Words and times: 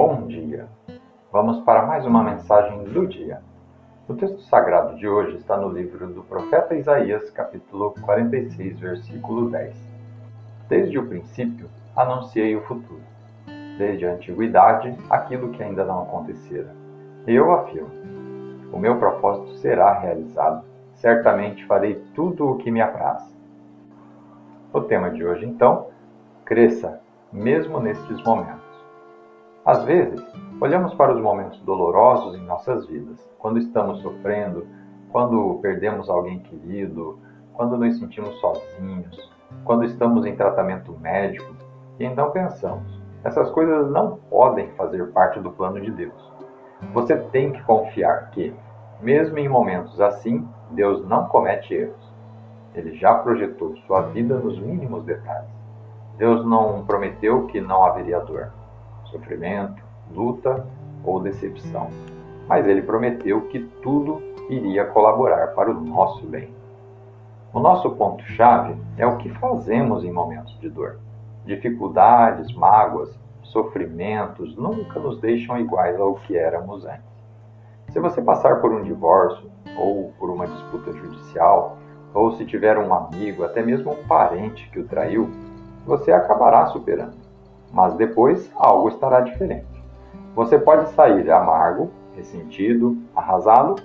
Bom 0.00 0.28
dia! 0.28 0.68
Vamos 1.32 1.58
para 1.64 1.84
mais 1.84 2.06
uma 2.06 2.22
mensagem 2.22 2.84
do 2.84 3.04
dia. 3.04 3.42
O 4.06 4.14
texto 4.14 4.40
sagrado 4.42 4.94
de 4.94 5.08
hoje 5.08 5.38
está 5.38 5.56
no 5.56 5.68
livro 5.68 6.06
do 6.06 6.22
profeta 6.22 6.76
Isaías, 6.76 7.28
capítulo 7.30 7.92
46, 8.02 8.78
versículo 8.78 9.50
10. 9.50 9.74
Desde 10.68 11.00
o 11.00 11.08
princípio 11.08 11.68
anunciei 11.96 12.54
o 12.54 12.62
futuro, 12.62 13.02
desde 13.76 14.06
a 14.06 14.12
antiguidade 14.12 14.96
aquilo 15.10 15.50
que 15.50 15.64
ainda 15.64 15.84
não 15.84 16.02
acontecera. 16.02 16.72
Eu 17.26 17.50
afirmo: 17.50 17.90
o 18.72 18.78
meu 18.78 19.00
propósito 19.00 19.56
será 19.56 19.98
realizado, 19.98 20.64
certamente 20.94 21.66
farei 21.66 21.96
tudo 22.14 22.48
o 22.48 22.56
que 22.58 22.70
me 22.70 22.80
apraz. 22.80 23.24
O 24.72 24.80
tema 24.80 25.10
de 25.10 25.24
hoje, 25.24 25.44
então, 25.44 25.88
cresça, 26.44 27.00
mesmo 27.32 27.80
nestes 27.80 28.22
momentos. 28.22 28.67
Às 29.64 29.84
vezes, 29.84 30.24
olhamos 30.60 30.94
para 30.94 31.12
os 31.12 31.20
momentos 31.20 31.60
dolorosos 31.60 32.34
em 32.36 32.44
nossas 32.44 32.86
vidas, 32.86 33.28
quando 33.38 33.58
estamos 33.58 34.00
sofrendo, 34.00 34.66
quando 35.10 35.58
perdemos 35.60 36.08
alguém 36.08 36.40
querido, 36.40 37.18
quando 37.52 37.76
nos 37.76 37.98
sentimos 37.98 38.38
sozinhos, 38.40 39.32
quando 39.64 39.84
estamos 39.84 40.24
em 40.24 40.36
tratamento 40.36 40.96
médico, 41.00 41.54
e 41.98 42.04
então 42.04 42.30
pensamos: 42.30 43.00
essas 43.24 43.50
coisas 43.50 43.90
não 43.90 44.16
podem 44.30 44.68
fazer 44.72 45.10
parte 45.12 45.40
do 45.40 45.50
plano 45.50 45.80
de 45.80 45.90
Deus. 45.90 46.32
Você 46.94 47.16
tem 47.16 47.52
que 47.52 47.62
confiar 47.64 48.30
que, 48.30 48.54
mesmo 49.02 49.38
em 49.38 49.48
momentos 49.48 50.00
assim, 50.00 50.48
Deus 50.70 51.04
não 51.06 51.26
comete 51.26 51.74
erros. 51.74 52.14
Ele 52.74 52.94
já 52.94 53.14
projetou 53.14 53.76
sua 53.78 54.02
vida 54.02 54.38
nos 54.38 54.58
mínimos 54.58 55.02
detalhes. 55.04 55.50
Deus 56.16 56.44
não 56.46 56.84
prometeu 56.84 57.46
que 57.46 57.60
não 57.60 57.84
haveria 57.84 58.20
dor 58.20 58.52
sofrimento, 59.10 59.82
luta 60.12 60.66
ou 61.04 61.20
decepção. 61.20 61.88
Mas 62.46 62.66
ele 62.66 62.82
prometeu 62.82 63.42
que 63.42 63.60
tudo 63.82 64.22
iria 64.48 64.84
colaborar 64.86 65.48
para 65.48 65.70
o 65.70 65.74
nosso 65.74 66.26
bem. 66.26 66.50
O 67.52 67.60
nosso 67.60 67.90
ponto-chave 67.90 68.76
é 68.96 69.06
o 69.06 69.16
que 69.16 69.30
fazemos 69.30 70.04
em 70.04 70.12
momentos 70.12 70.58
de 70.60 70.68
dor. 70.68 70.98
Dificuldades, 71.44 72.54
mágoas, 72.54 73.14
sofrimentos 73.42 74.54
nunca 74.56 75.00
nos 75.00 75.18
deixam 75.20 75.58
iguais 75.58 75.98
ao 75.98 76.14
que 76.14 76.36
éramos 76.36 76.84
antes. 76.84 77.08
Se 77.90 77.98
você 77.98 78.20
passar 78.20 78.60
por 78.60 78.70
um 78.70 78.82
divórcio 78.82 79.50
ou 79.78 80.12
por 80.18 80.28
uma 80.28 80.46
disputa 80.46 80.92
judicial, 80.92 81.78
ou 82.12 82.32
se 82.32 82.44
tiver 82.44 82.76
um 82.78 82.92
amigo, 82.92 83.44
até 83.44 83.62
mesmo 83.62 83.92
um 83.92 84.06
parente 84.06 84.68
que 84.70 84.78
o 84.78 84.86
traiu, 84.86 85.30
você 85.86 86.12
acabará 86.12 86.66
superando 86.66 87.27
mas 87.72 87.94
depois 87.94 88.50
algo 88.56 88.88
estará 88.88 89.20
diferente. 89.20 89.66
Você 90.34 90.58
pode 90.58 90.90
sair 90.90 91.30
amargo, 91.30 91.90
ressentido, 92.16 92.96
arrasado, 93.14 93.76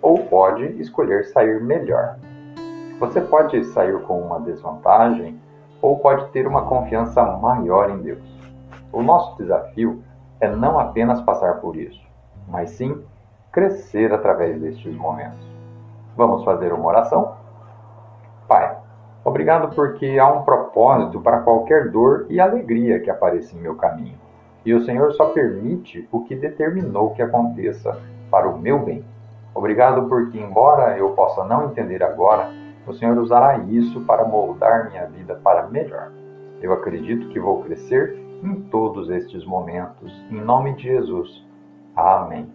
ou 0.00 0.24
pode 0.24 0.64
escolher 0.80 1.24
sair 1.26 1.62
melhor. 1.62 2.16
Você 3.00 3.20
pode 3.20 3.64
sair 3.66 4.00
com 4.02 4.20
uma 4.20 4.40
desvantagem 4.40 5.40
ou 5.80 5.98
pode 5.98 6.28
ter 6.30 6.46
uma 6.46 6.62
confiança 6.62 7.22
maior 7.22 7.90
em 7.90 7.98
Deus. 7.98 8.22
O 8.92 9.02
nosso 9.02 9.36
desafio 9.36 10.02
é 10.40 10.48
não 10.48 10.78
apenas 10.78 11.20
passar 11.22 11.60
por 11.60 11.76
isso, 11.76 12.00
mas 12.48 12.70
sim 12.70 13.02
crescer 13.52 14.12
através 14.12 14.60
destes 14.60 14.94
momentos. 14.94 15.46
Vamos 16.16 16.44
fazer 16.44 16.72
uma 16.72 16.86
oração? 16.86 17.36
Obrigado 19.38 19.72
porque 19.72 20.18
há 20.18 20.26
um 20.32 20.42
propósito 20.42 21.20
para 21.20 21.38
qualquer 21.42 21.92
dor 21.92 22.26
e 22.28 22.40
alegria 22.40 22.98
que 22.98 23.08
apareça 23.08 23.56
em 23.56 23.60
meu 23.60 23.76
caminho. 23.76 24.18
E 24.66 24.74
o 24.74 24.84
Senhor 24.84 25.12
só 25.12 25.26
permite 25.26 26.08
o 26.10 26.24
que 26.24 26.34
determinou 26.34 27.10
que 27.10 27.22
aconteça 27.22 27.96
para 28.32 28.48
o 28.48 28.58
meu 28.58 28.80
bem. 28.80 29.04
Obrigado 29.54 30.08
porque, 30.08 30.40
embora 30.40 30.98
eu 30.98 31.10
possa 31.10 31.44
não 31.44 31.66
entender 31.66 32.02
agora, 32.02 32.50
o 32.84 32.92
Senhor 32.92 33.16
usará 33.16 33.58
isso 33.58 34.00
para 34.00 34.24
moldar 34.24 34.90
minha 34.90 35.06
vida 35.06 35.36
para 35.36 35.68
melhor. 35.68 36.10
Eu 36.60 36.72
acredito 36.72 37.28
que 37.28 37.38
vou 37.38 37.62
crescer 37.62 38.18
em 38.42 38.62
todos 38.62 39.08
estes 39.08 39.44
momentos. 39.44 40.12
Em 40.32 40.40
nome 40.40 40.74
de 40.74 40.82
Jesus. 40.82 41.46
Amém. 41.94 42.52